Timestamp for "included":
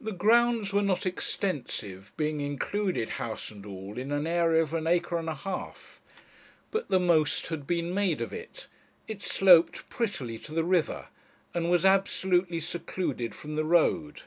2.40-3.10